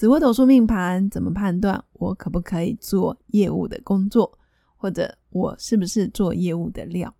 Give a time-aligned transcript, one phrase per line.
[0.00, 4.38] 紫微斗数命盘怎么判断我可不可以做业务的工作，
[4.78, 7.14] 或者我是不是做业务的料？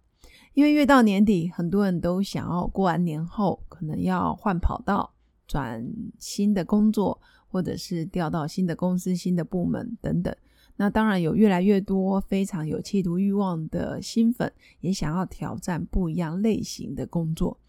[0.55, 5.13] 因为越到年底，很多人都想要过完年后可能要换跑道、
[5.47, 5.87] 转
[6.19, 10.35] 新的工作，或者是调到新的公司、新的部门等等。
[10.77, 14.51] 那当然有越来越多非常有企图欲望的新粉，
[14.81, 17.61] 也想要挑战不一样类型的工作。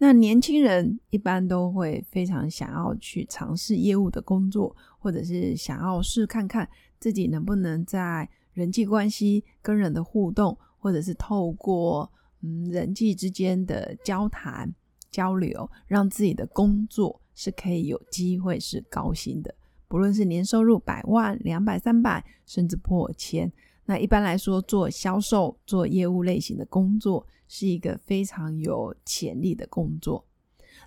[0.00, 6.68] 那年轻人一般都会非常想要去尝试业务的工作，或者是想要试看看
[7.00, 12.08] 自己能不能在人际关系、跟人的互动，或者是透过
[12.42, 14.72] 嗯人际之间的交谈
[15.10, 19.52] 交流，让自己的工作是可以有机会是高薪的，
[19.88, 23.52] 不论是年收入百万、两百、三百，甚至破千。
[23.84, 27.26] 那一般来说，做销售、做业务类型的工作。
[27.48, 30.24] 是一个非常有潜力的工作。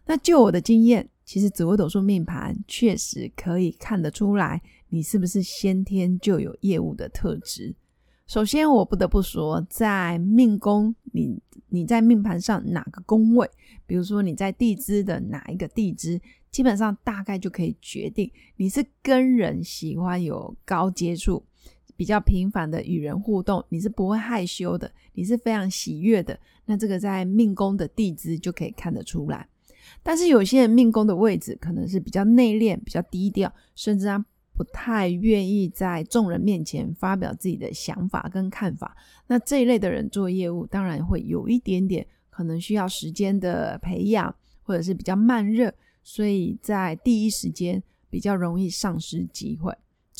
[0.05, 7.75] 那就我的经验，其实紫微斗数命盘确实可以看得出来，你是不是先天就有业务的特质。
[8.25, 11.37] 首先，我不得不说，在命宫，你
[11.67, 13.49] 你在命盘上哪个宫位，
[13.85, 21.43] 比如说你在地支的哪一个地支，基本上大概就可以决定你是跟人喜欢有高接触。
[22.01, 26.35] 比较频繁的与人互动，你是不会害羞的，你是非常喜悦的。
[26.65, 29.47] 那这个在命宫的地支就可以看得出来。
[30.01, 34.17] 但是有些人命宫的位置可能是比较内敛、比较低调，甚至他
[34.55, 38.97] 不太愿意在众人面前发表自己的想法跟看法。
[39.27, 45.71] 那这一类的人做业务，当然会有一点点可能需要时间的培养，或者是比较慢热，
[46.01, 49.71] 所以在第一时间比较容易丧失机会。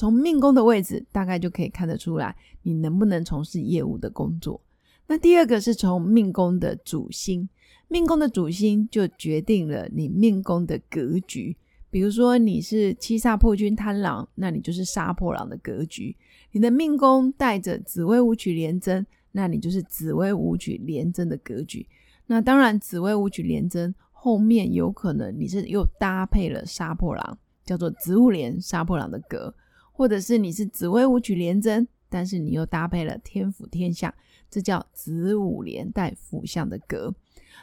[0.02, 4.60] 从命宫的位置，大概就可以看得出来，你能不能从事业务的工作。
[5.06, 7.48] 那第二个是从命宫的主星，
[7.88, 11.56] 命宫的主星就决定了你命宫的格局。
[11.92, 16.18] 比如说你是七煞破军贪狼，那你就是杀破狼的格局。
[16.52, 21.86] 你的命宫带着紫微武曲连贞，那你就是紫微武曲连贞的格局。
[22.26, 29.54] 那当然，紫微武曲连贞后面有可能你是又搭配了杀破狼，叫做植物连杀破狼的格。
[29.92, 34.14] 或者是你是紫薇武曲连贞，但是你又搭配了天府天相，
[34.50, 37.14] 这叫子午连带辅相的格。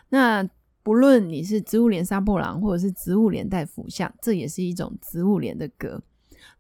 [0.09, 0.49] 那
[0.83, 6.03] 不论你是子午连杀破狼，或者是子午连带辅相，这也是一种子午连的格。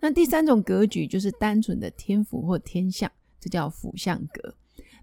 [0.00, 4.54] 那第三种格局就是单纯的天府或天相，这叫辅相格。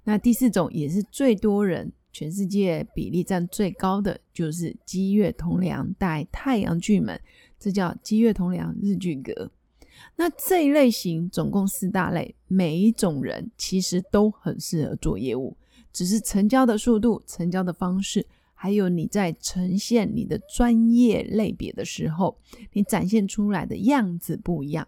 [0.04, 7.20] 那第四种也是最多人，全世界比例占最高的，就是积月同梁带太阳巨门，
[7.58, 9.50] 这叫积月同梁日巨格。
[10.16, 15.56] 那这一类型总共四大类，每一种人其实都很适合做业务，
[15.92, 22.38] 只是成交的速度、成交的方式，还有你在呈现你的专业类别的时候，
[22.74, 24.88] 你展现出来的样子不一样。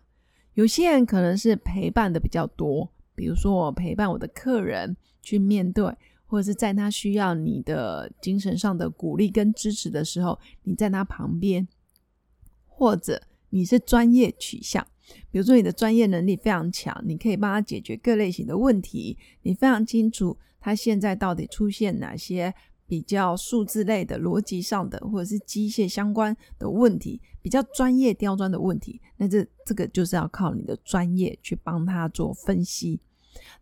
[0.53, 5.85] 有些人可能是陪伴的比较多，比如说我陪伴我的客人去面对，
[6.25, 11.67] 或者是在他需要你的精神上的鼓励跟支持的时候，你在他旁边，
[12.66, 14.85] 或者你是专业取向。
[15.31, 19.18] 比如说，你的专业能力非常强，你可以帮他解决各类型的问题。
[19.44, 22.53] 你非常清楚他现在到底出现哪些
[22.85, 29.01] 比较数字类的、逻辑上的，或者是机械相关的问题，比较专业刁钻的问题。
[29.17, 33.00] 那这这个就是要靠你的专业去帮他做分析。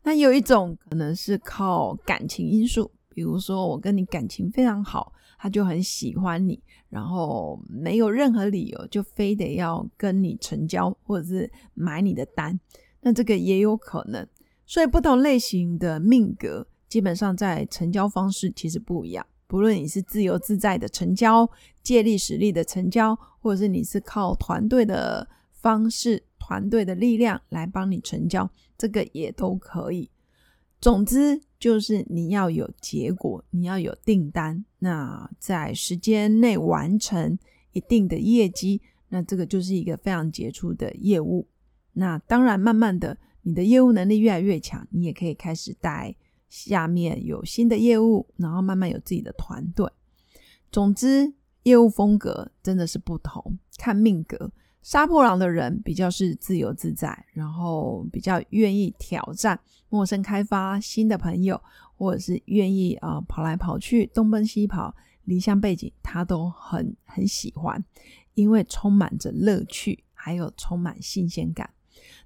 [0.04, 5.12] 那有一种可能是靠感情因素，比如说我跟你感情非常好。
[5.38, 6.60] 他就很喜欢你，
[6.90, 12.58] 然后没有任何理由就非得要跟你成交或者是买你的单，
[13.02, 14.26] 那这个也有可能。
[14.66, 19.24] 所以不同类型的命格，基本上在成交方式其实不一样。
[19.46, 21.48] 不论你是自由自在的成交、
[21.84, 30.10] 借力使力的成交，或者是你是靠团队的方式、团队的力量来帮你成交，这个也都可以。
[30.80, 31.42] 总之。
[31.58, 37.40] 就是你要有结果，你要有订单，那在时间内完成
[37.72, 38.80] 一定的业绩，
[39.10, 41.48] 那这个就是一个非常杰出的业务。
[41.94, 46.16] 那当然，慢慢的，你的业务能力越来越强，你也可以开始带
[46.50, 49.92] 下面有新的业务，然后慢慢有自己的团队。
[50.72, 51.34] 总之，
[51.64, 54.52] 业务风格真的是不同，看命格。
[54.86, 59.60] 杀破狼的人比较是自由自在，然后比较愿意挑战
[59.90, 61.60] 陌生、开发新的朋友，
[61.98, 67.84] 或者是愿意啊跑来跑去、东奔西跑，离乡背景他都很很喜欢，
[68.36, 71.68] 因为充满着乐趣，还有充满新鲜感。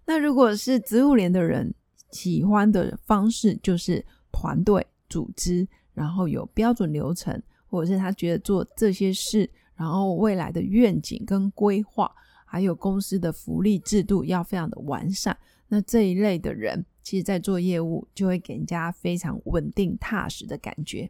[0.05, 1.73] 那如果是植物连的人，
[2.11, 12.13] 喜欢的方式就是团队组织，然后有标准流程，或者是他觉得做这些事，然后未来的愿景跟规划。
[12.51, 15.37] 还有公司的福利制度要非常的完善，
[15.67, 21.07] 那这一类的人，其实在做业务就会给人家非常稳定踏实的感觉，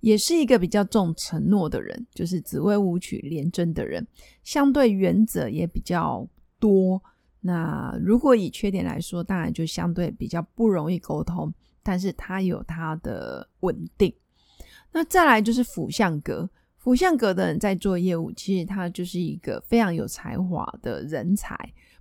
[0.00, 4.04] 也是一个比较重承诺的人，就是紫薇舞曲连贞的人，
[4.42, 7.00] 相对原则也比较多。
[7.40, 14.12] 那如果以缺点来说，当然就相对比较不容易沟通，但是他有他的稳定。
[14.90, 16.50] 那再来就是辅相格。
[16.82, 21.56] 福相格的人在做业务，其实他就是一个非常有才华的人才。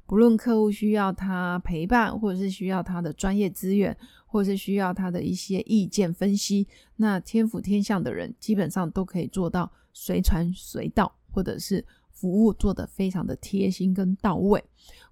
[0.08, 3.96] 不论客户需要他陪伴，或者是需要他的专业资源，
[4.26, 14.64] 或者是需要他的一些意见分析，那天府天相的人基本上都可以做到随传随到，或者是服务做得非常的贴心跟到位。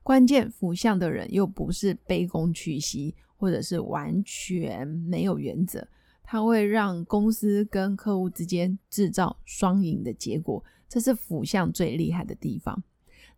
[0.02, 5.88] 关键福相的人又不是卑躬屈膝，或者是完全没有原则。
[6.32, 12.84] 它会让公司跟客户之间制造双赢的结果，这是辅相最厉害的地方。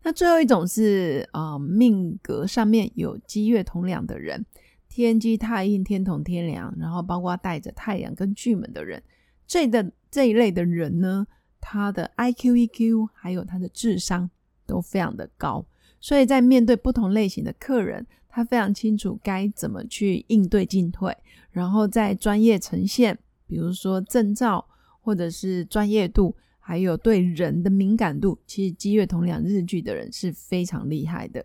[0.02, 4.44] 那最后一种是啊，命格上面有积月同梁的人，
[4.90, 9.02] 天机太阴、天同、天梁，然后包括带着太阳跟巨门的人，
[9.46, 11.26] 这的这一类的人呢，
[11.62, 14.28] 他的 I Q、E Q 还有他的智商
[14.66, 15.64] 都非常的高，
[15.98, 18.06] 所以在面对不同类型的客人。
[18.34, 21.14] 他非常清楚该怎么去应对进退，
[21.50, 24.64] 然后在专业呈现，比如说证照
[25.02, 31.44] 或者是专业度，还有对人的敏感度，其实积月同两日剧的人是非常厉害的。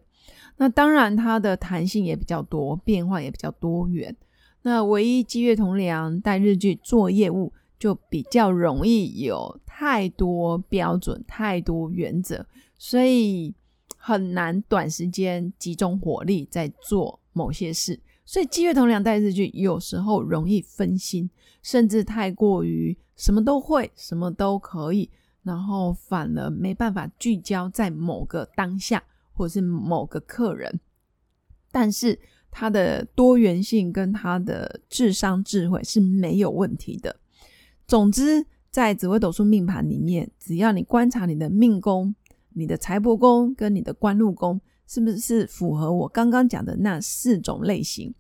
[0.56, 4.16] 那当然，它的弹性也比较多，变化也比较多元。
[4.62, 12.46] 那唯一积月同梁带日剧做业务，就比较容易有太多标准、太多原则，
[12.78, 13.54] 所以。
[14.08, 21.30] 很难短时间集中火力在做某些事，所以积月同梁带日剧有时候容易分心，
[21.62, 25.10] 甚至太过于什么都会，什么都可以，
[25.44, 30.80] 然后反而没办法聚焦在某个当下或是某个客人。
[31.70, 32.18] 但是
[32.50, 37.14] 他的多元性跟他的智商智慧是没有问题的。
[37.86, 42.16] 总之，在紫微斗数命盘里面，只要你观察你的命宫。
[42.58, 48.12] 你的财帛宫跟你的官禄宫是不是符合我刚刚讲的那四种类型？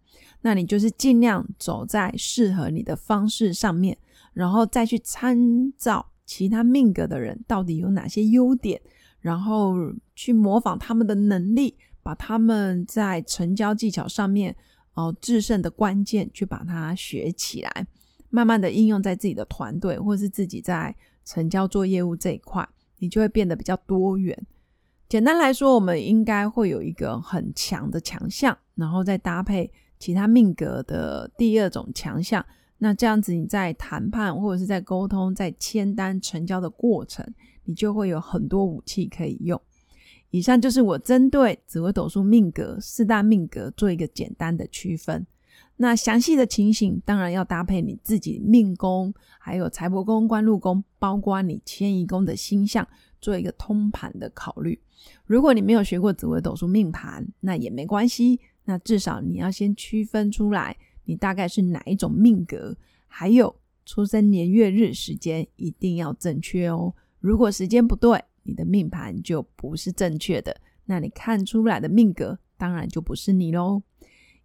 [0.42, 3.98] 那你就是尽量走在适合你的方式上面，
[4.34, 8.80] 然后再去参照其他命格的人到底有哪些优点，
[9.20, 9.74] 然后
[10.16, 14.56] 去模仿他们的能力，把他们在成交技巧上面
[14.94, 17.88] 哦制胜的关键去把它学起来，
[18.30, 20.96] 慢慢的应用在自己的团队或是自己在
[21.26, 22.68] 成交做业务这一块。
[23.00, 24.38] 你就会变得比较多元。
[25.10, 32.46] 简单来说，我们应该会有一个很强的强项，然后再搭配其他命格的第二种强项。
[32.80, 37.26] 那这样子，你在谈判或者是在沟通、在签单成交的过程，
[37.64, 39.60] 你就会有很多武器可以用。
[40.30, 45.26] 以上就是我针对紫微斗数命格四大命格做一个简单的区分。
[45.78, 52.88] 那详细的情形当然要搭配你自己命宫，还有财帛宫、官禄宫，包括你迁移宫的星象，
[53.22, 54.80] 做一个通盘的考虑。
[55.26, 58.40] 如果你没有学过紫微斗数命盘，那也没关系。
[58.66, 62.76] 那至少你要先区分出来，你大概是哪一种命格，
[63.08, 66.94] 还有出生年月日时间一定要正确哦。
[67.20, 73.84] 如果时间不对，你的命盘就不是正确的，那你看出来的命格当然就不是你喽。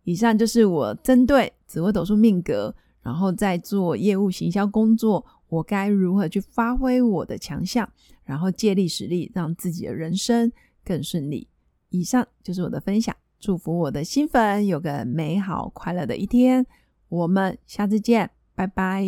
[0.04, 7.88] 以上就是我针对紫微斗数命格，然后在做业务行销工作，我该如何去发挥我的强项，
[8.24, 10.50] 然后借力使力，让自己的人生
[10.84, 11.46] 更顺利。
[11.90, 16.66] 以上就是我的分享，祝福我的新粉有个美好快乐的一天。
[17.08, 19.06] 我们下次见，拜拜。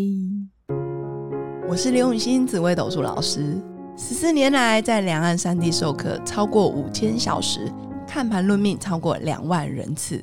[1.69, 3.61] 我是刘永新，紫微斗数老师，
[3.97, 7.73] 十四年来在两岸三地授课超过五千小时，
[8.07, 10.23] 看盘论命超过两万人次。